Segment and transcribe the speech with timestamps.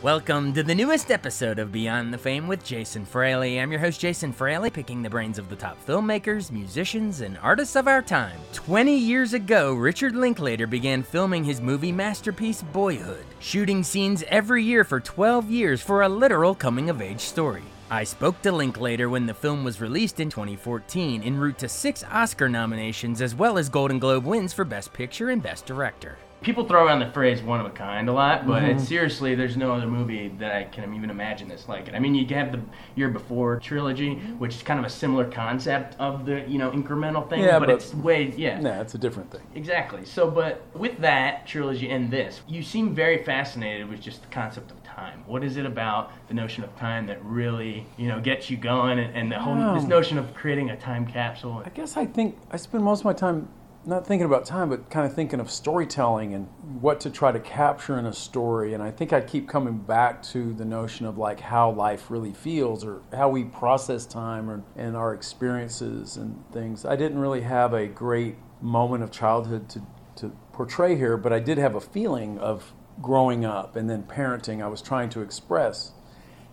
[0.00, 3.58] Welcome to the newest episode of Beyond the Fame with Jason Fraley.
[3.58, 7.74] I'm your host, Jason Fraley, picking the brains of the top filmmakers, musicians, and artists
[7.74, 8.38] of our time.
[8.52, 14.84] 20 years ago, Richard Linklater began filming his movie masterpiece, Boyhood, shooting scenes every year
[14.84, 17.64] for 12 years for a literal coming of age story.
[17.90, 22.04] I spoke to Linklater when the film was released in 2014, en route to six
[22.04, 26.18] Oscar nominations as well as Golden Globe wins for Best Picture and Best Director.
[26.40, 28.78] People throw around the phrase "one of a kind" a lot, but Mm-hmm.
[28.78, 31.94] it's, seriously, there's no other movie that I can even imagine this like it.
[31.94, 32.60] I mean, you have the
[32.94, 37.28] Year Before trilogy, which is kind of a similar concept of the you know incremental
[37.28, 38.60] thing, Yeah, but, but- it's way yeah.
[38.60, 39.40] Nah, it's a different thing.
[39.56, 40.04] Exactly.
[40.04, 44.70] So, but with that trilogy and this, you seem very fascinated with just the concept
[44.70, 45.24] of time.
[45.26, 49.00] What is it about the notion of time that really, you know, gets you going,
[49.00, 49.88] and, and the whole this Oh.
[49.88, 51.62] notion of creating a time capsule?
[51.66, 53.48] I guess I think I spend most of my time
[53.88, 56.46] not thinking about time, but kind of thinking of storytelling and
[56.78, 58.74] what to try to capture in a story.
[58.74, 62.34] And I think I keep coming back to the notion of like how life really
[62.34, 66.84] feels or how we process time or, and our experiences and things.
[66.84, 69.82] I didn't really have a great moment of childhood to,
[70.16, 74.62] to portray here, but I did have a feeling of growing up and then parenting
[74.62, 75.92] I was trying to express.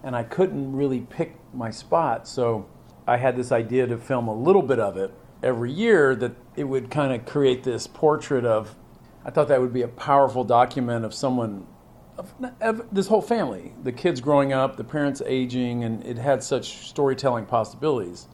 [0.02, 2.30] And I couldn't really pick my spot.
[2.30, 2.70] So
[3.05, 5.14] I had this idea to film a little bit of it
[5.45, 8.76] every year that it would kind of create this portrait of
[9.23, 11.66] I thought that would be a powerful document of someone
[12.17, 16.44] of, of this whole family, the kids growing up, the parents aging, and it had
[16.44, 18.28] such storytelling possibilities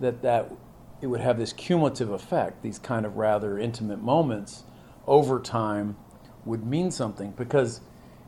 [0.00, 0.52] that that
[1.00, 2.62] it would have this cumulative effect.
[2.62, 4.64] These kind of rather intimate moments
[5.06, 5.96] over time
[6.44, 7.80] would mean something because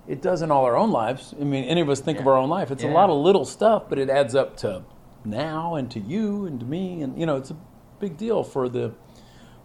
[0.06, 1.34] it does in all our own lives.
[1.40, 2.70] I mean, any of us think of our own life.
[2.70, 4.82] It's a lot of little stuff, but it adds up to
[5.24, 7.56] now and to you and to me, and you know, it's a
[8.02, 8.92] big deal for the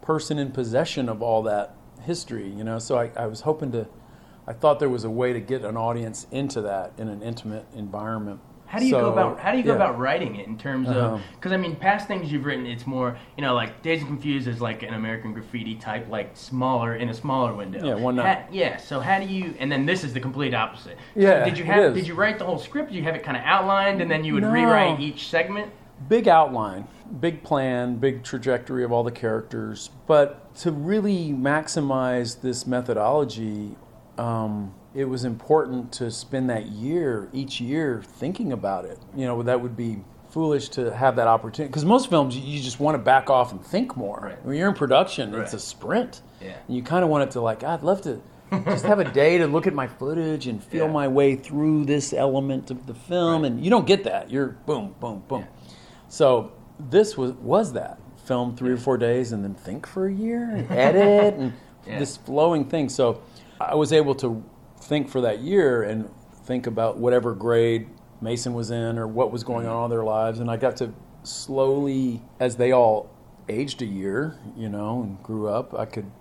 [0.02, 2.48] person in possession of all that history.
[2.48, 3.88] You know, so I, I was hoping to.
[4.50, 7.66] I thought there was a way to get an audience into that in an intimate
[7.76, 8.40] environment.
[8.68, 9.76] How do you go about How do you go yeah.
[9.78, 11.18] about writing it in terms of Uh-huh.
[11.36, 14.46] because I mean past things you've written it's more you know like Dazed and Confused
[14.48, 18.46] is like an American Graffiti type like smaller in a smaller window Yeah, one night.
[18.52, 21.58] yeah so how do you and then this is the complete opposite So Yeah, did
[21.58, 24.02] you have did you write the whole script did you have it kind of outlined
[24.02, 24.52] and then you would No.
[24.52, 25.72] rewrite each segment
[26.08, 26.88] big outline,
[27.20, 29.90] big plan, big trajectory of all the characters.
[30.08, 33.76] But to really maximize this methodology,
[34.18, 38.98] um, it was important to spend that year, each year, thinking about it.
[39.16, 42.80] You know, that would be foolish to have that opportunity because most films you- just
[42.80, 44.20] want to back off and think more.
[44.24, 44.46] Right.
[44.46, 46.22] When you're in production, it's a sprint.
[46.42, 46.54] Yeah.
[46.68, 48.20] And you kind of want it to like, I'd love to
[48.66, 50.92] just have a day to look at my footage and feel Yeah.
[50.92, 53.44] my way through this element of the film.
[53.44, 53.52] Right.
[53.52, 54.30] And you don't get that.
[54.32, 55.46] You're boom, boom, boom.
[56.10, 60.14] So this was was that film three or four days and then think for a
[60.14, 61.54] year and edit and
[61.88, 62.00] Yeah.
[62.00, 62.90] this flowing thing.
[62.90, 63.22] So
[63.62, 64.44] I was able to
[64.82, 66.10] think for that year and
[66.44, 67.88] think about whatever grade
[68.20, 70.92] Mason was in or what was going on in their lives, and I got to
[71.24, 73.10] slowly, as they all
[73.48, 76.12] aged a year, you know, and grew up, I could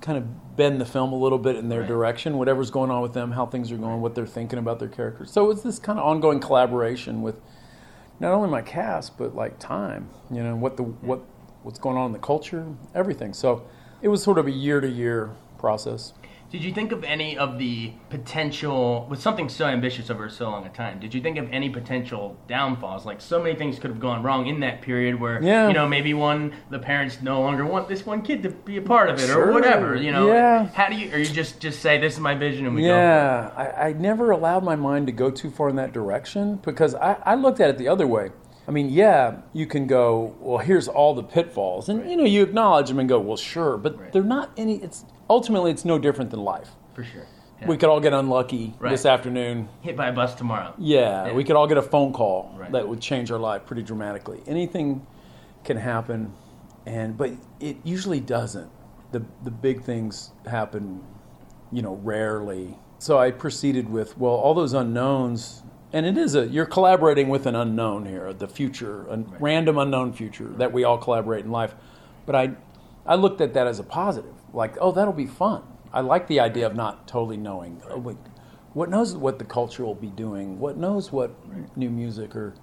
[0.00, 1.88] kind of bend the film a little bit in their Right.
[1.88, 4.88] direction, whatever's going on with them, how things are going, what they're thinking about their
[4.88, 5.30] characters.
[5.30, 7.40] So it's this kind of ongoing collaboration with
[8.20, 11.20] not only my cast but like time you know what the what
[11.62, 13.34] what's going on in the culture everything.
[13.34, 13.64] So
[14.02, 16.14] it was sort of a year to year process
[16.50, 20.66] Did you think of any of the potential with something so ambitious over so long
[20.66, 20.98] a time?
[20.98, 23.06] Did you think of any potential downfalls?
[23.06, 25.68] Like so many things could have gone wrong in that period where Yeah.
[25.68, 28.82] you know maybe one the parents no longer want this one kid to be a
[28.82, 29.50] part of it Sure.
[29.50, 29.94] or whatever.
[29.94, 30.66] You know, Yeah.
[30.74, 32.88] how do you or you just just say this is my vision and we go.
[32.88, 36.96] yeah I, I never allowed my mind to go too far in that direction because
[36.96, 38.30] I, I looked at it the other way
[38.68, 41.88] I mean, yeah, you can go, well, here's all the pitfalls.
[41.88, 43.76] And, you know, you acknowledge them and go, well, sure.
[43.76, 44.12] But Right.
[44.12, 46.70] they're not any, it's ultimately, it's no different than life.
[46.92, 47.24] for sure.
[47.60, 47.68] Yeah.
[47.68, 48.90] We could all get unlucky Right.
[48.90, 49.68] this afternoon.
[49.80, 50.74] hit by a bus tomorrow.
[50.76, 51.32] Yeah, Yeah.
[51.34, 52.72] we could all get a phone call Right.
[52.72, 54.42] that would change our life pretty dramatically.
[54.46, 55.06] Anything
[55.64, 56.32] can happen,
[56.84, 57.30] and but
[57.60, 58.68] it usually doesn't.
[59.12, 61.00] the the big things happen,
[61.72, 62.78] you know, rarely.
[62.98, 65.62] So I proceeded with well, all those unknowns,
[65.92, 70.12] and it is a you're collaborating with an unknown here, the future, a random unknown
[70.12, 71.74] future that we all collaborate in life.
[72.26, 72.50] But I
[73.06, 75.62] I looked at that as a positive, like oh that'll be fun.
[75.92, 77.82] I like the idea of not totally knowing.
[77.84, 78.16] Uh, oh, wait,
[78.74, 80.58] what knows what the culture will be doing?
[80.60, 81.32] What knows what
[81.76, 82.54] new music or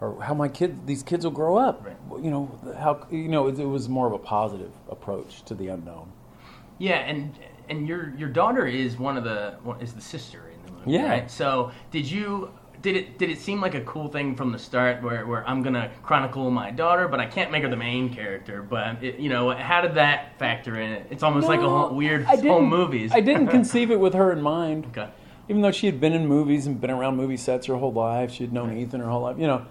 [0.00, 1.84] or how my kids these kids will grow up?
[1.84, 2.22] Right.
[2.22, 5.68] You know how you know it, it was more of a positive approach to the
[5.68, 6.12] unknown.
[6.78, 7.32] Yeah, and
[7.68, 11.08] and your your daughter is one of the is the sister in the movie, Yeah.
[11.08, 11.30] right?
[11.30, 12.50] So did you
[12.82, 15.62] did it did it seem like a cool thing from the start where, where I'm
[15.62, 18.62] gonna chronicle my daughter, but I can't make her the main character.
[18.62, 20.92] But it, you know, how did that factor in?
[20.92, 21.06] it?
[21.10, 23.12] It's almost like a whole, weird home movies.
[23.12, 24.86] I didn't conceive it with her in mind.
[24.86, 25.08] Okay.
[25.48, 28.30] Even though she had been in movies and been around movie sets her whole life,
[28.30, 29.38] she had known Ethan her whole life.
[29.38, 29.66] You know,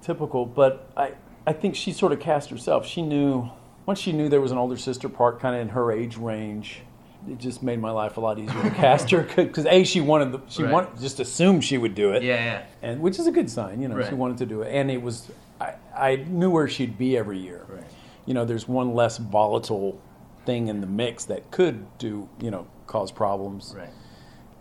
[0.00, 0.46] typical.
[0.46, 1.14] But I,
[1.46, 2.86] I think she sort of cast herself.
[2.86, 3.50] She knew
[3.86, 6.82] once she knew there was an older sister part, kind of in her age range.
[7.28, 10.32] It just made my life a lot easier to cast her because a she wanted
[10.32, 10.72] the, she Right.
[10.72, 12.22] wanted just assumed she would do it.
[12.22, 12.62] Yeah, yeah.
[12.82, 13.80] and which is a good sign.
[13.82, 14.08] You know, Right.
[14.08, 15.30] she wanted to do it, and it was.
[15.60, 17.64] I, I knew where she'd be every year.
[17.68, 17.82] Right.
[18.26, 19.98] You know, there's one less volatile
[20.44, 23.88] thing in the mix that could do you know cause problems Right.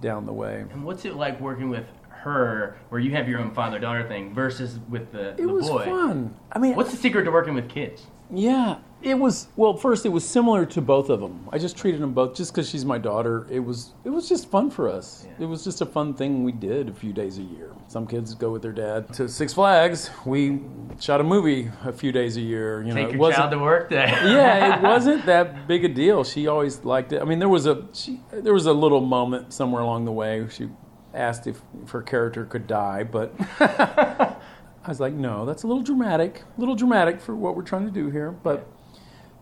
[0.02, 0.66] down the way.
[0.72, 4.34] And what's it like working with her, where you have your own father daughter thing,
[4.34, 5.86] versus with the, It the was boy?
[5.86, 6.34] fun.
[6.52, 8.08] I mean, What's the secret to working with kids?
[8.32, 9.48] yeah, it was.
[9.56, 11.48] Well, first it was similar to both of them.
[11.52, 13.46] I just treated them both just because she's my daughter.
[13.50, 15.26] It was it was just fun for us.
[15.26, 15.46] Yeah.
[15.46, 17.72] It was just a fun thing we did a few days a year.
[17.88, 20.10] Some kids go with their dad to Six Flags.
[20.26, 20.62] We
[21.00, 22.82] shot a movie a few days a year.
[22.82, 24.08] You know, Take it your child to work day.
[24.08, 26.24] yeah, it wasn't that big a deal.
[26.24, 27.22] She always liked it.
[27.22, 30.48] I mean, there was a she, there was a little moment somewhere along the way.
[30.50, 30.70] She
[31.14, 35.82] asked if, if her character could die, but I was like, no, that's a little
[35.82, 38.32] dramatic, a little dramatic for what we're trying to do here.
[38.32, 38.68] But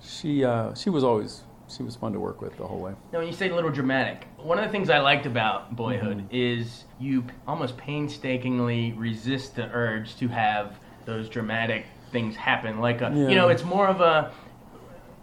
[0.06, 2.94] she uh, she was always she was fun to work with the whole way.
[3.12, 6.18] Now, when you say a little dramatic, one of the things I liked about Boyhood
[6.18, 6.28] Mm-hmm.
[6.30, 12.80] is you almost painstakingly resist the urge to have those dramatic things happen.
[12.80, 13.30] Like, a, Yeah.
[13.30, 14.32] you know, it's more of a,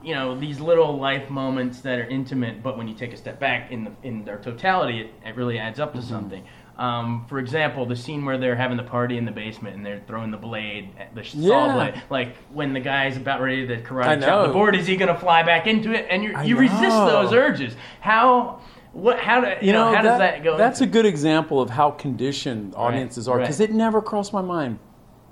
[0.05, 3.39] you know, these little life moments that are intimate, but when you take a step
[3.41, 6.09] back in the, in their totality, it, it really adds up to Mm-hmm.
[6.09, 6.45] something.
[6.79, 10.03] Um, for example, the scene where they're having the party in the basement and they're
[10.07, 11.75] throwing the blade, the saw Yeah.
[11.75, 15.13] blade, like when the guy's about ready to karate chop the board, is he going
[15.13, 16.07] to fly back into it?
[16.09, 17.75] And you resist those urges.
[18.01, 18.61] How
[18.93, 20.57] what how do you, You know, how does that go?
[20.57, 23.43] That's a good example of how conditioned audiences are right.
[23.43, 24.79] because it never crossed my mind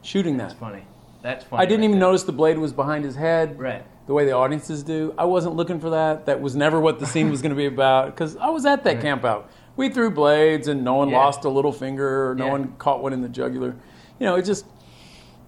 [0.03, 0.49] shooting that.
[0.50, 0.85] That's funny.
[1.23, 1.62] That's funny.
[1.62, 2.09] I didn't right even there.
[2.09, 3.59] notice the blade was behind his head.
[3.59, 3.85] Right.
[4.08, 5.14] The way the audiences do.
[5.19, 6.25] I wasn't looking for that.
[6.26, 8.82] That was never what the scene was going to be about because I was at
[8.84, 9.02] that Right.
[9.02, 9.50] camp out.
[9.76, 11.19] We threw blades and no one Yeah.
[11.19, 12.50] lost a little finger or no Yeah.
[12.52, 13.76] one caught one in the jugular.
[14.19, 14.64] You know, it just,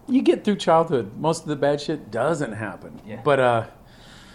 [0.07, 1.11] you get through childhood.
[1.19, 3.01] Most of the bad shit doesn't happen.
[3.07, 3.21] Yeah.
[3.25, 3.63] But uh,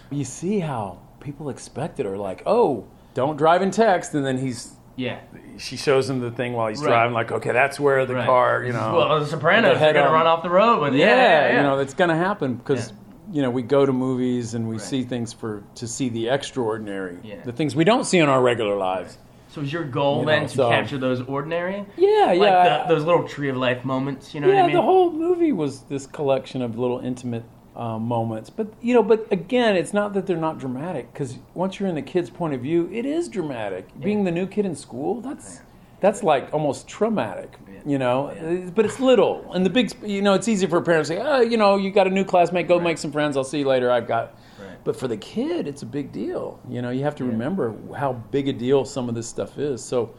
[0.09, 4.15] you see how people expect it or like, oh, don't drive and text.
[4.15, 5.17] And then he's, Yeah.
[5.57, 6.87] she shows him the thing while he's Right.
[6.89, 8.25] driving, like, okay, that's where the Right.
[8.25, 8.95] car, you know.
[8.97, 11.57] Well, the Sopranos are going to run off the road with yeah, yeah, yeah, yeah.
[11.57, 12.95] you know it's going to happen because Yeah.
[13.35, 14.81] You know we go to movies and we Right.
[14.91, 17.43] see things for to see the extraordinary, Yeah.
[17.43, 19.17] the things we don't see in our regular lives.
[19.49, 21.85] So is your goal You then know, to so- capture those ordinary?
[21.97, 24.55] Yeah, Like yeah, the, those little tree of life moments, you know yeah.
[24.55, 24.75] what I mean?
[24.77, 27.43] The whole movie was this collection of little intimate
[27.75, 31.77] uh, moments, but you know, but again, it's not that they're not dramatic because once
[31.77, 33.83] you're in the kid's point of view, it is dramatic.
[33.99, 35.59] Being the new kid in school, that's.
[36.01, 38.27] That's like almost traumatic, you know.
[38.27, 41.21] Uh, But it's little, and the big, you know, it's easy for parents to say,
[41.21, 42.83] "Oh, you know, you got a new classmate, go Right.
[42.83, 43.37] make some friends.
[43.37, 43.89] I'll see you later.
[43.91, 44.77] I've got." Right.
[44.83, 46.59] But for the kid, it's a big deal.
[46.69, 47.31] You know, you have to Yeah.
[47.31, 49.83] remember how big a deal some of this stuff is.
[49.83, 50.11] So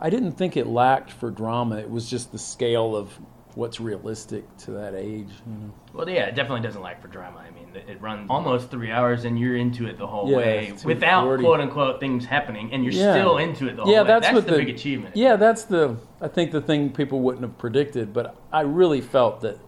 [0.00, 1.76] I didn't think it lacked for drama.
[1.76, 3.18] It was just the scale of
[3.54, 5.28] what's realistic to that age.
[5.46, 5.72] You know?
[5.92, 7.38] Well, yeah, it definitely doesn't lack for drama.
[7.46, 10.72] I mean, it- runs almost three hours, and you're into it the whole Yeah, way
[10.84, 11.42] without 240.
[11.44, 13.12] quote unquote things happening, and you're Yeah.
[13.12, 14.06] still into it the whole yeah, way.
[14.08, 15.16] that's, That's what the, big achievement.
[15.16, 18.12] Yeah, that's the I think the thing people wouldn't have predicted.
[18.12, 19.58] But I really felt that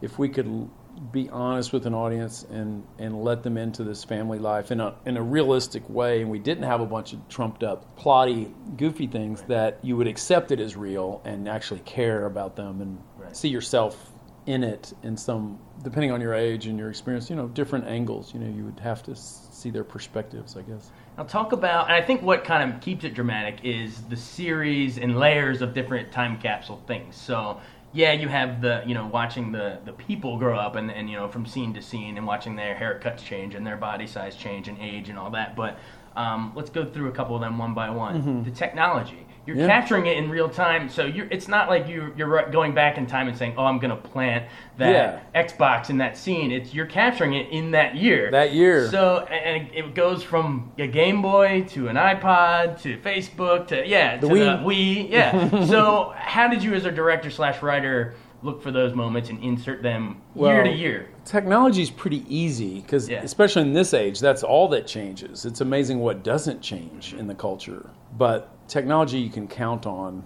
[0.00, 0.68] if we could
[1.12, 4.94] be honest with an audience and and let them into this family life in a
[5.04, 9.06] in a realistic way, and we didn't have a bunch of trumped up, plotty, goofy
[9.06, 13.36] things, that you would accept it as real and actually care about them and Right.
[13.36, 14.12] see yourself
[14.46, 18.32] in it in some depending on your age and your experience you know different angles
[18.32, 21.94] you know you would have to see their perspectives i guess Now talk about, and
[21.94, 26.12] I think what kind of keeps it dramatic is the series and layers of different
[26.12, 27.16] time capsule things.
[27.16, 27.58] So
[27.92, 31.16] yeah, you have the you know watching the the people grow up and and you
[31.16, 34.68] know from scene to scene and watching their haircuts change and their body size change
[34.68, 35.78] and age and all that, but.
[36.16, 38.22] Um, let's go through a couple of them one by one.
[38.22, 38.44] Mm-hmm.
[38.44, 39.25] The technology.
[39.46, 39.68] You're Yeah.
[39.68, 43.06] capturing it in real time, so you're, it's not like you, you're going back in
[43.06, 44.46] time and saying, "Oh, I'm going to plant
[44.78, 48.30] that Xbox in that scene." It's you're capturing it in that year.
[48.32, 48.90] That year.
[48.90, 54.16] So, and it goes from a Game Boy to an iPod to Facebook to yeah
[54.16, 54.62] The to Wii.
[54.64, 55.10] the Wii.
[55.10, 55.64] Yeah.
[55.66, 59.80] so, how did you, as a director slash writer, look for those moments and insert
[59.82, 61.08] them year to year?
[61.24, 63.22] Technology is pretty easy because, Yeah.
[63.22, 65.44] especially in this age, that's all that changes.
[65.46, 67.90] It's amazing what doesn't change in the culture.
[68.16, 70.24] But technology you can count on.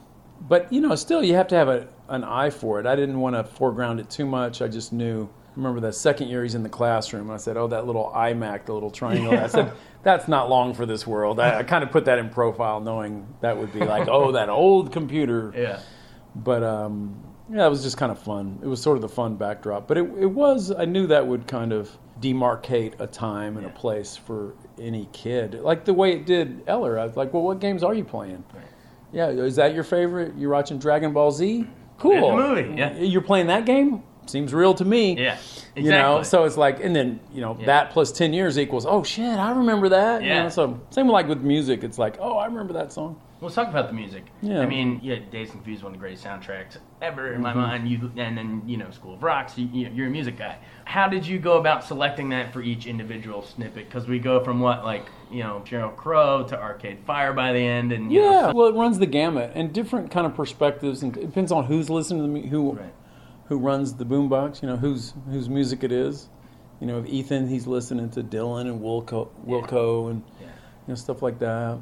[0.49, 2.87] But you know, still you have to have a, an eye for it.
[2.87, 4.63] I didn't want to foreground it too much.
[4.63, 5.25] I just knew.
[5.25, 7.31] I remember the second year he's in the classroom.
[7.31, 10.87] I said, "Oh, that little iMac, the little triangle." I said, "That's not long for
[10.87, 14.09] this world." I, I kind of put that in profile, knowing that would be like,
[14.09, 15.81] "Oh, that old computer." Yeah.
[16.37, 17.21] but um,
[17.53, 18.61] yeah, it was just kind of fun.
[18.63, 20.71] It was sort of the fun backdrop, but it, it was.
[20.71, 21.91] I knew that would kind of
[22.21, 26.99] demarcate a time and a place for any kid, like the way it did Ellar.
[26.99, 28.45] I was like, well, what games are you playing?
[29.13, 30.35] Yeah, is that your favorite?
[30.37, 31.67] You're watching Dragon Ball Z?
[31.99, 32.37] Cool.
[32.37, 32.97] movie, yeah.
[32.99, 34.03] You're playing that game?
[34.27, 35.15] Seems real to me.
[35.19, 35.33] Yeah.
[35.75, 35.83] Exactly.
[35.85, 37.67] You know, so it's like, and then you know Yeah.
[37.67, 38.87] that plus ten years equals.
[38.87, 40.23] Oh shit, I remember that.
[40.23, 40.43] You Yeah.
[40.45, 43.21] know, so same like with music, it's like, oh, I remember that song.
[43.43, 44.25] Let's talk about the music.
[44.43, 44.61] Yeah.
[44.61, 47.59] I mean, yeah, Dazed Confused, one of the greatest soundtracks ever in my Mm-hmm.
[47.61, 47.89] mind.
[47.89, 49.57] You and then you know, School of Rocks.
[49.57, 50.59] You, you're a music guy.
[50.85, 53.87] How did you go about selecting that for each individual snippet?
[53.89, 57.61] Because we go from what like you know Sheryl Crow to Arcade Fire by the
[57.61, 61.03] end, and you Yeah, know, well, it runs the gamut and different kind of perspectives,
[61.03, 62.93] and it depends on who's listening to the mu- who Right.
[63.47, 64.61] who runs the boombox.
[64.61, 66.29] You know, whose whose music it is.
[66.79, 70.47] You know, if Ethan, he's listening to Dylan and Wilco, Wilco, and Yeah.
[70.47, 70.53] you
[70.89, 71.79] know stuff like that.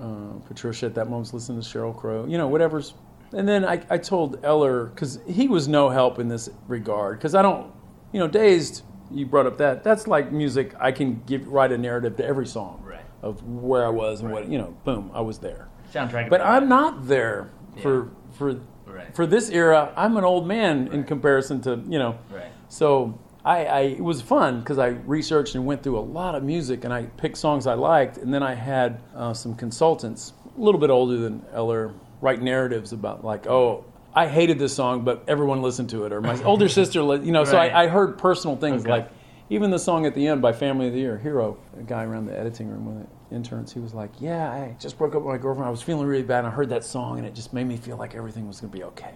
[0.00, 2.24] Uh, Patricia at that moment's listening to Sheryl Crow.
[2.26, 2.94] You know, whatever's.
[3.32, 7.34] And then I, I told Ellar because he was no help in this regard because
[7.34, 7.70] I don't,
[8.12, 8.82] you know, dazed.
[9.12, 10.74] You brought up that that's like music.
[10.80, 13.00] I can give write a narrative to every song Right.
[13.22, 14.74] of where I was and what you know.
[14.84, 15.68] Boom, I was there.
[15.92, 16.30] soundtrack.
[16.30, 17.50] But I'm not there
[17.82, 19.14] for for Right.
[19.14, 19.92] for this era.
[19.96, 22.18] I'm an old man in comparison to you know.
[22.32, 22.50] Right.
[22.68, 26.42] So I, I it was fun because I researched and went through a lot of
[26.42, 30.60] music and I picked songs I liked, and then I had uh, some consultants, a
[30.60, 33.84] little bit older than Ellar, write narratives about like, oh.
[34.12, 36.12] I hated this song, but everyone listened to it.
[36.12, 37.44] Or my older sister, you know.
[37.44, 37.72] So Right.
[37.72, 38.90] I, I heard personal things Okay.
[38.90, 39.08] like,
[39.50, 42.26] even the song at the end by Family of the Year, Hero, a guy around
[42.26, 45.32] the editing room with the interns, he was like, Yeah, I just broke up with
[45.32, 45.68] my girlfriend.
[45.68, 47.76] I was feeling really bad, and I heard that song, and it just made me
[47.76, 49.14] feel like everything was going to be okay.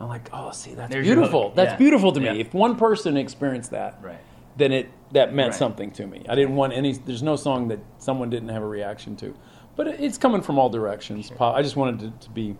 [0.00, 1.50] I'm like, Oh, see, that's There's beautiful.
[1.54, 1.76] That's Yeah.
[1.76, 2.26] beautiful to me.
[2.26, 2.32] Yeah.
[2.34, 4.18] If one person experienced that, Right.
[4.56, 5.58] then it that meant Right.
[5.58, 6.24] something to me.
[6.28, 6.92] I didn't want any.
[6.92, 9.34] There's no song that someone didn't have a reaction to,
[9.74, 11.30] but it's coming from all directions.
[11.30, 12.54] Pop- I just wanted it to be,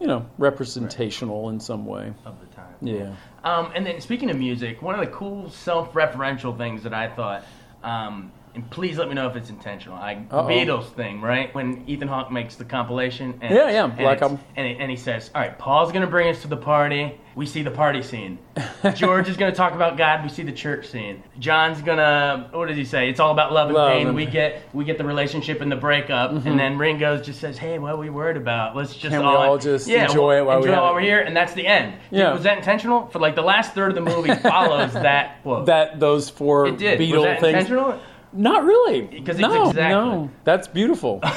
[0.00, 2.12] you know, representational in some way.
[2.26, 2.74] of the time.
[2.80, 3.10] Yeah.
[3.44, 7.44] Um, and then speaking of music, one of the cool self-referential things that I thought,
[7.84, 9.96] um, and please let me know if it's intentional.
[9.98, 10.04] The
[10.36, 10.46] Uh-oh.
[10.48, 11.52] Beatles thing, right?
[11.54, 13.38] When Ethan Hawke makes the compilation.
[13.42, 14.40] And, Yeah, yeah, and Black it's- Album.
[14.56, 17.20] And, it- and he says, "All right, Paul's going to bring us to the party.
[17.36, 18.38] We see the party scene.
[18.94, 20.22] George is going to talk about God.
[20.22, 21.20] We see the church scene.
[21.40, 23.08] John's going to what does he say?
[23.10, 24.06] It's all about love and Love pain.
[24.06, 26.30] and- we get we get the relationship and the breakup.
[26.30, 28.76] And then Ringo just says, "Hey, what are we worried about?
[28.76, 29.14] Let's just Mm-hmm.
[29.24, 31.36] Can't we all, just enjoy it while we enjoy have while it?" we're here." And
[31.36, 31.94] that's the end.
[32.12, 32.32] Yeah.
[32.32, 33.08] Was that intentional?
[33.08, 35.66] For like the last third of the movie follows that quote.
[35.66, 37.00] That those four it did.
[37.00, 37.54] Beatle was that things.
[37.68, 37.98] intentional?
[38.34, 39.06] Not really.
[39.24, 41.20] 'Cause it's no, exactly- no, that's beautiful.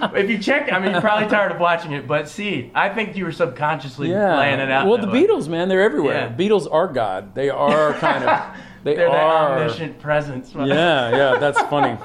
[0.14, 3.16] if you check, I mean, you're probably tired of watching it, but see, I think
[3.16, 4.38] you were subconsciously yeah.
[4.38, 4.86] laying it out.
[4.86, 5.24] Well, the way.
[5.24, 6.14] Beatles, man, they're everywhere.
[6.14, 6.36] Yeah.
[6.36, 7.34] Beatles are God.
[7.34, 8.56] They are kind of.
[8.82, 10.54] They They're that omniscient presence.
[10.54, 11.98] Yeah, yeah, that's funny.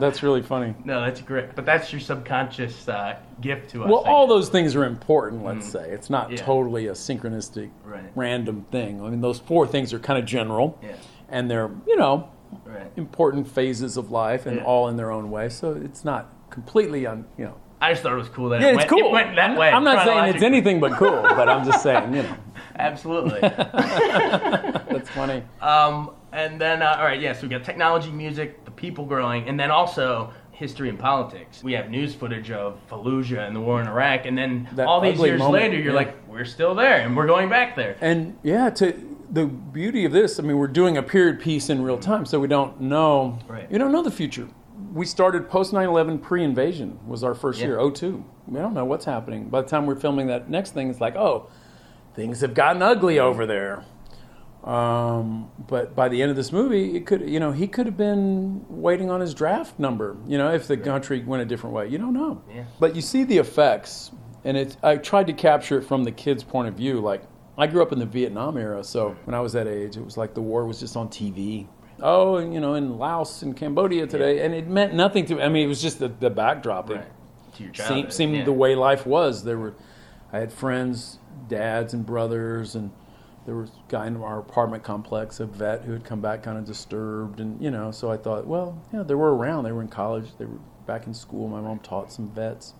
[0.00, 0.74] That's really funny.
[0.82, 1.54] No, that's great.
[1.54, 3.90] But that's your subconscious uh, gift to us.
[3.90, 5.44] Well, all those things are important.
[5.44, 6.38] Let's say it's not Yeah.
[6.38, 8.02] totally a synchronistic, Right.
[8.14, 9.02] random thing.
[9.04, 10.92] I mean, those four things are kind of general, Yeah.
[11.28, 12.28] And they're you know
[12.64, 12.90] Right.
[12.96, 14.64] important phases of life, and Yeah.
[14.64, 15.48] all in their own way.
[15.48, 17.54] So it's not completely un, you know.
[17.80, 19.08] I just thought it was cool that Yeah, it, it's went, cool.
[19.08, 19.70] it went that way.
[19.70, 22.36] I'm not saying it's anything but cool, but I'm just saying, you know,
[22.78, 23.40] Absolutely.
[23.40, 25.42] that's funny.
[25.60, 29.58] um, and then, uh, all right, yes, we've got technology, music, the people growing, and
[29.58, 31.62] then also history and politics.
[31.62, 35.00] We have news footage of Fallujah and the war in Iraq, and then That all
[35.00, 35.98] these years moment, later, you're yeah.
[35.98, 37.96] like, we're still there, and we're going back there.
[38.00, 38.94] And yeah, to
[39.30, 42.38] the beauty of this, I mean, we're doing a period piece in real time, so
[42.40, 43.38] we don't know.
[43.48, 43.70] Right.
[43.70, 44.48] You don't know the future.
[44.92, 47.66] We started post 9/11 pre-invasion was our first Yeah.
[47.68, 48.24] year, 02.
[48.46, 49.48] We don't know what's happening.
[49.48, 51.46] By the time we're filming that next thing, it's like, oh,
[52.14, 53.84] things have gotten ugly over there.
[54.64, 57.96] Um, but by the end of this movie, it could, you know, he could have
[57.96, 60.16] been waiting on his draft number.
[60.26, 62.42] You know, if the country went a different way, you don't know.
[62.52, 62.64] Yeah.
[62.80, 64.10] But you see the effects,
[64.44, 64.76] and it's.
[64.82, 67.00] I tried to capture it from the kid's point of view.
[67.00, 67.22] Like
[67.58, 70.16] I grew up in the Vietnam era, so when I was that age, it was
[70.16, 71.66] like the war was just on TV.
[72.02, 75.40] oh, and you know, in Laos and Cambodia today, and it meant nothing to.
[75.40, 76.90] I mean, it was just the, the backdrop.
[76.90, 77.06] Right.
[77.56, 78.44] To your seemed, seemed yeah.
[78.44, 79.44] the way life was.
[79.44, 79.74] There were,
[80.30, 82.90] I had friends, dads and brothers, and
[83.46, 86.58] there was a guy in our apartment complex, a vet who had come back kind
[86.58, 89.64] of disturbed, and you know, so I thought, well, yeah, they were around.
[89.64, 90.36] They were in college.
[90.38, 91.48] They were back in school.
[91.48, 92.74] My mom taught some vets.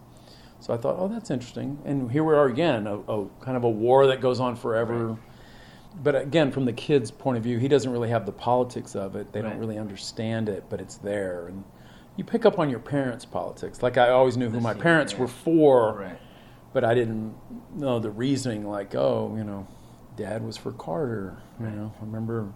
[0.67, 1.79] So I thought, oh, that's interesting.
[1.85, 5.17] And here we are again, a, a kind of a war that goes on forever.
[6.03, 9.15] But again, from the kid's point of view, he doesn't really have the politics of
[9.15, 9.33] it.
[9.33, 9.51] They Right.
[9.51, 11.47] don't really understand it, but it's there.
[11.47, 11.63] And
[12.17, 13.81] you pick up on your parents' politics.
[13.81, 15.21] Like I always knew who The my parents yeah.
[15.21, 16.19] were for, Right.
[16.73, 17.37] but I didn't
[17.77, 18.69] know the reasoning.
[18.69, 19.69] Like, oh, you know,
[20.17, 21.37] dad was for Carter.
[21.61, 22.53] You know, I remember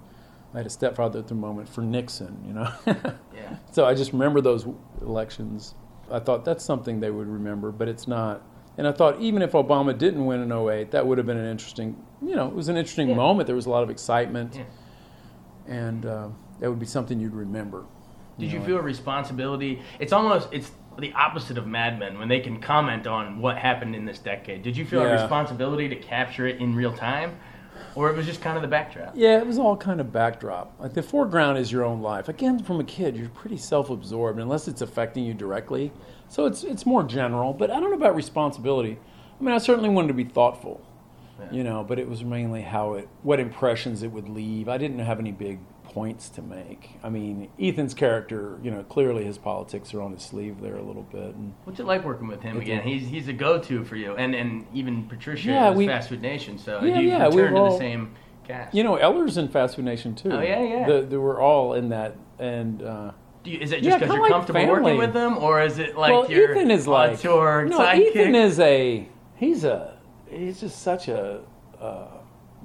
[0.52, 2.42] I had a stepfather at the moment for Nixon.
[2.44, 2.72] You know.
[3.32, 3.56] Yeah.
[3.70, 4.66] So I just remember those
[5.00, 5.76] elections.
[6.10, 8.42] I thought that's something they would remember, but it's not.
[8.78, 11.50] And I thought even if Obama didn't win in 08, that would have been an
[11.50, 13.16] interesting, you know, it was an interesting Yeah.
[13.16, 13.46] moment.
[13.46, 14.64] There was a lot of excitement, Yeah.
[15.66, 16.28] and uh,
[16.60, 17.84] that would be something you'd remember.
[18.38, 19.82] Did you know, feel a responsibility?
[19.98, 23.94] It's almost it's the opposite of Mad Men when they can comment on what happened
[23.94, 24.62] in this decade.
[24.62, 27.36] Did you feel a responsibility to capture it in real time,
[27.94, 29.12] or it was just kind of the backdrop?
[29.16, 30.74] Yeah, it was all kind of backdrop.
[30.78, 32.28] Like the foreground is your own life.
[32.28, 35.92] Again, from a kid, you're pretty self-absorbed unless it's affecting you directly.
[36.28, 37.52] So it's it's more general.
[37.52, 38.98] But I don't know about responsibility.
[39.40, 40.80] I mean, I certainly wanted to be thoughtful,
[41.40, 41.46] Yeah.
[41.50, 41.82] you know.
[41.82, 44.68] But it was mainly how it, what impressions it would leave.
[44.68, 45.58] I didn't have any big
[45.90, 46.90] points to make.
[47.02, 50.82] I mean, Ethan's character, you know, clearly his politics are on his sleeve there a
[50.82, 51.34] little bit.
[51.34, 52.82] And What's it like working with him again?
[52.82, 56.58] He's he's a go-to for you, and and even Patricia Yeah, we- Fast Food Nation.
[56.58, 58.14] So Yeah, you yeah, we returned to were the same
[58.46, 58.74] cast.
[58.74, 60.30] you know, Ellar's in Fast Food Nation too.
[60.32, 60.86] Oh, yeah, yeah.
[60.86, 62.82] The, they were all in that, and.
[62.82, 63.10] Uh,
[63.42, 64.82] Do you, is it just because kinda you're like comfortable family.
[64.82, 67.78] working with them, or is it like well, you're Ethan is like auteur no.
[67.78, 68.10] sidekick?
[68.16, 71.40] Ethan is a he's a he's just such a
[71.80, 72.06] uh,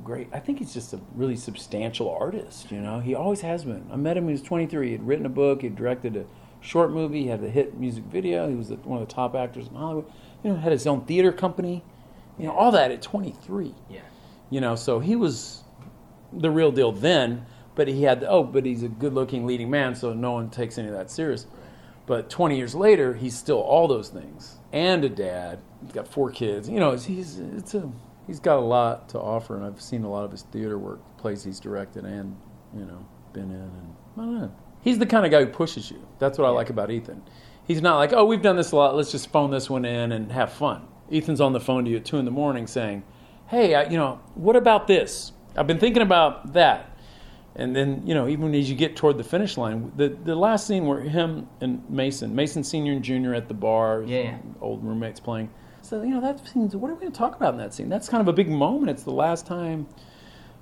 [0.06, 0.30] great.
[0.32, 2.72] I think he's just a really substantial artist.
[2.72, 3.90] You know, he always has been.
[3.92, 4.86] I met him when he was 23.
[4.86, 5.64] He had written a book.
[5.64, 6.26] He directed a
[6.62, 7.24] short movie.
[7.24, 8.48] He had a hit music video.
[8.48, 10.06] He was one of the top actors in Hollywood.
[10.44, 11.84] You know, had his own theater company.
[12.38, 14.02] You know, all that at 23 yeah.
[14.50, 15.64] you know so he was
[16.34, 17.46] the real deal then
[17.76, 20.78] but he had oh but he's a good looking leading man so no one takes
[20.78, 21.46] any of that serious
[22.06, 26.30] but 20 years later he's still all those things and a dad he's got four
[26.30, 27.90] kids you know he's it's a
[28.28, 31.00] he's got a lot to offer and i've seen a lot of his theater work
[31.18, 32.36] plays he's directed and
[32.76, 35.92] you know been in and i don't know he's the kind of guy who pushes
[35.92, 37.22] you that's what i like about ethan
[37.66, 40.12] he's not like oh we've done this a lot let's just phone this one in
[40.12, 43.04] and have fun ethan's on the phone to you at 2 in the morning saying
[43.48, 45.32] hey, I, you know, what about this?
[45.56, 46.92] I've been thinking about that.
[47.56, 50.68] And then, you know, even as you get toward the finish line, the, the last
[50.68, 52.92] scene where him and Mason, Mason Sr.
[52.92, 53.34] and Jr.
[53.34, 54.38] at the bar, yeah.
[54.60, 55.50] old roommates playing.
[55.86, 57.90] So, you know, that seems, what are we going to talk about in that scene?
[57.90, 58.90] That's kind of a big moment.
[58.90, 59.86] It's the last time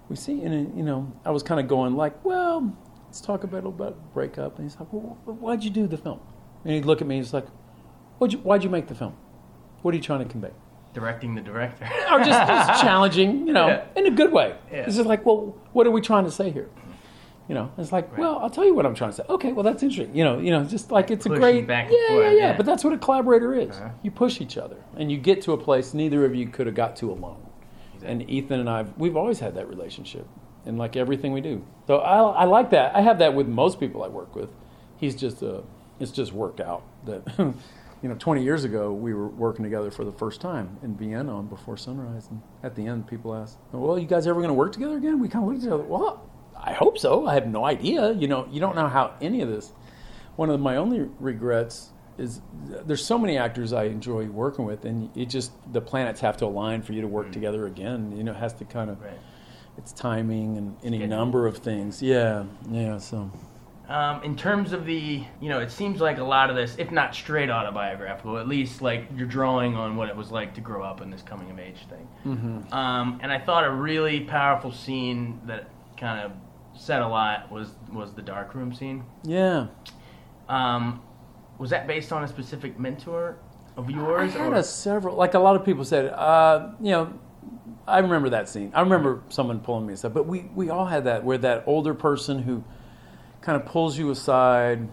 [0.09, 3.45] we see, and, uh, you know, I was kind of going like, well, let's talk
[3.45, 4.59] about a little about breakup.
[4.59, 6.19] And he's like, well, why'd you do the film?
[6.65, 7.47] And he'd look at me, and he's like,
[8.17, 9.15] why'd you, why'd you make the film?
[9.81, 10.51] What are you trying to convey?
[10.93, 11.85] Directing the director.
[12.11, 13.85] or just, just challenging, you know, Yeah.
[13.95, 14.57] in a good way.
[14.69, 14.79] Yeah.
[14.79, 16.69] It's just like, well, what are we trying to say here?
[17.49, 19.23] You know, it's like, well, I'll tell you what I'm trying to say.
[19.27, 20.15] Okay, well, that's interesting.
[20.15, 22.37] You know, you know, just like it's Pushing a great, back yeah, forth, yeah, yeah,
[22.37, 22.57] yeah.
[22.57, 23.75] But that's what a collaborator is.
[23.75, 23.89] Uh-huh.
[24.01, 26.75] You push each other, and you get to a place neither of you could have
[26.75, 27.45] got to alone.
[28.01, 30.25] And Ethan and I, we've always had that relationship,
[30.65, 31.65] in like everything we do.
[31.87, 32.95] So I, I like that.
[32.95, 34.49] I have that with most people I work with.
[34.97, 35.63] He's just a,
[35.99, 37.55] it's just worked out that.
[38.03, 41.37] You know, 20 years ago, we were working together for the first time in Vienna
[41.37, 42.27] on Before Sunrise.
[42.29, 45.21] And at the end, people asked, Well, you guys ever going to work together again?
[45.21, 46.29] We kind of looked at each other, Well,
[46.63, 47.27] I hope so.
[47.27, 48.13] I have no idea.
[48.13, 49.73] You know, you don't know how any of this.
[50.35, 52.41] One of my only regrets is
[52.85, 56.45] there's so many actors I enjoy working with, and it just, the planets have to
[56.45, 58.15] align for you to work together again.
[58.15, 59.19] You know, it has to kind of, right.
[59.77, 61.17] it's timing and any Schedule.
[61.17, 62.01] number of things.
[62.01, 63.31] Yeah, yeah, so.
[63.89, 66.91] Um, in terms of the, you know, it seems like a lot of this, if
[66.91, 70.83] not straight autobiographical, at least like you're drawing on what it was like to grow
[70.83, 72.07] up in this coming of age thing.
[72.25, 72.73] Mm-hmm.
[72.73, 76.31] Um, and I thought a really powerful scene that kind of
[76.75, 79.03] said a lot was was the dark room scene.
[79.23, 79.67] Yeah.
[80.49, 81.01] Um,
[81.57, 83.37] was that based on a specific mentor
[83.77, 84.35] of yours?
[84.35, 87.13] I had or- a several, like a lot of people said, uh, you know,
[87.87, 88.71] I remember that scene.
[88.73, 91.93] I remember someone pulling me aside, but we, we all had that where that older
[91.93, 92.63] person who
[93.41, 94.87] kind of pulls you aside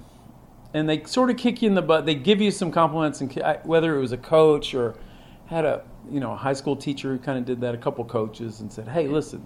[0.74, 2.06] and they sort of kick you in the butt.
[2.06, 3.32] They give you some compliments, and
[3.64, 4.94] whether it was a coach or
[5.46, 8.04] had a you know a high school teacher who kind of did that, a couple
[8.04, 9.44] coaches, and said, "Hey, listen,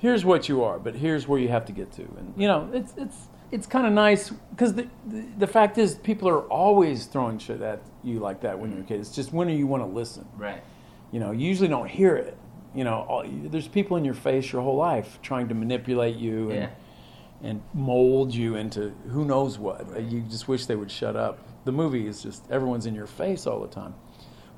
[0.00, 2.68] here's what you are, but here's where you have to get to." And you know,
[2.72, 3.16] it's it's
[3.52, 7.60] it's kind of nice because the, the the fact is, people are always throwing shit
[7.62, 9.00] at you like that when you're a kid.
[9.00, 10.26] It's just when do you want to listen?
[10.36, 10.62] right.
[11.12, 12.36] You know, you usually don't hear it.
[12.72, 16.50] You know, all, there's people in your face your whole life trying to manipulate you
[16.50, 16.68] and Yeah.
[17.42, 20.00] and mold you into who knows what.
[20.00, 21.40] You just wish they would shut up.
[21.64, 23.94] The movie is just everyone's in your face all the time.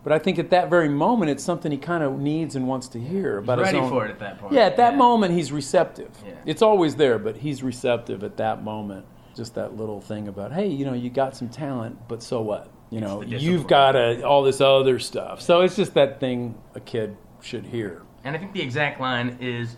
[0.05, 2.89] But I think at that very moment, it's something he kind of needs and wants
[2.89, 3.91] to hear about He's his ready own.
[3.91, 4.53] for it at that point.
[4.53, 4.99] Yeah, at that Yeah.
[4.99, 6.11] moment, he's receptive.
[6.27, 6.33] Yeah.
[6.45, 9.07] It's always there, but he's receptive at that moment.
[9.37, 12.69] Just that little thing about, hey, you know, you got some talent, but so what?
[12.91, 15.41] You know, you've got a, all this other stuff.
[15.41, 18.03] So it's just that thing a kid should hear.
[18.25, 19.77] And I think the exact line is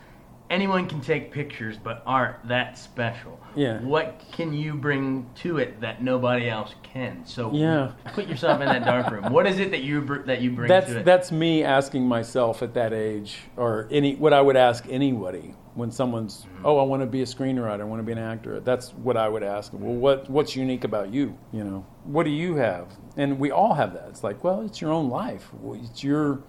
[0.51, 3.41] anyone can take pictures but aren't that special.
[3.57, 3.81] Yeah.
[3.81, 7.25] What can you bring to it that nobody else can?
[7.25, 7.93] So Yeah.
[8.15, 9.33] put yourself in that dark room.
[9.33, 11.05] What is it that you br- that you bring That's to it?
[11.05, 15.91] that's me asking myself at that age, or any what I would ask anybody when
[15.91, 16.67] someone's, mm-hmm.
[16.67, 18.61] oh, I want to be a screenwriter, I want to be an actor.
[18.61, 19.73] That's what I would ask.
[19.73, 21.37] Well, what what's unique about you?
[21.53, 22.89] You know, what do you have?
[23.17, 24.07] And we all have that.
[24.09, 25.51] It's like, well, it's your own life.
[25.65, 26.43] It's your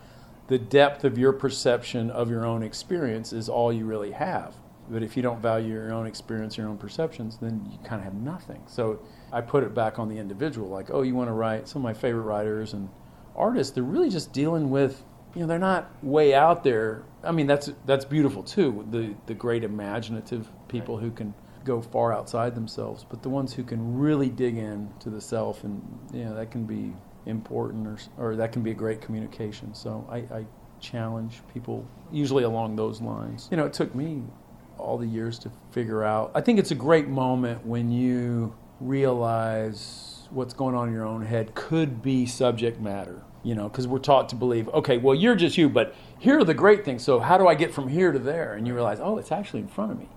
[0.48, 4.56] the depth of your perception of your own experience is all you really have.
[4.90, 8.04] But if you don't value your own experience, your own perceptions, then you kind of
[8.04, 8.62] have nothing.
[8.68, 9.00] So
[9.32, 11.68] I put it back on the individual, like, oh, you want to write.
[11.68, 12.90] Some of my favorite writers and
[13.36, 15.04] artists, they're really just dealing with,
[15.34, 17.04] you know, they're not way out there.
[17.24, 18.86] I mean, that's that's beautiful too.
[18.92, 23.64] The the great imaginative people who can go far outside themselves, but the ones who
[23.64, 25.82] can really dig in to the self, and
[26.14, 26.94] you know, that can be
[27.26, 29.74] important, or or that can be a great communication.
[29.74, 30.46] So I, I
[30.80, 33.48] challenge people usually along those lines.
[33.52, 34.24] You know, it took me
[34.78, 36.32] all the years to figure out.
[36.36, 41.26] I think it's a great moment when you realize what's going on in your own
[41.26, 43.22] head could be subject matter.
[43.44, 46.44] You know, because we're taught to believe, okay, well, you're just you, but here are
[46.44, 47.04] the great things.
[47.04, 48.54] So how do I get from here to there?
[48.56, 50.10] And you realize, oh, it's actually in front of me.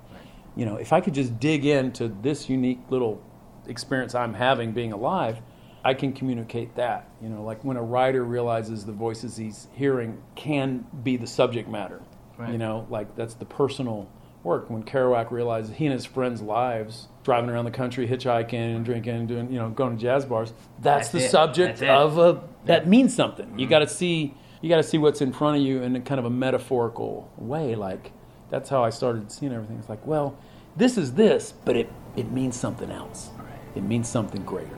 [0.57, 3.23] You know, if I could just dig into this unique little
[3.67, 5.43] experience I'm having being alive,
[5.85, 7.09] I can communicate that.
[7.23, 11.69] You know, like when a writer realizes the voices he's hearing can be the subject
[11.69, 12.03] matter.
[12.37, 12.53] Right.
[12.53, 14.09] You know, like that's the personal
[14.43, 14.71] work.
[14.71, 19.15] When Kerouac realizes he and his friends' lives, driving around the country, hitchhiking and drinking
[19.15, 21.31] and doing, you know, going to jazz bars, that's, That's the it.
[21.31, 23.47] subject That's of a that means something.
[23.59, 23.71] You mm-hmm.
[23.71, 26.19] got to see you got to see what's in front of you in a kind
[26.19, 27.75] of a metaphorical way.
[27.75, 28.13] Like
[28.51, 29.79] that's how I started seeing everything.
[29.79, 30.39] It's like, well,
[30.77, 33.31] this is this, but it it means something else.
[33.75, 34.78] It means something greater.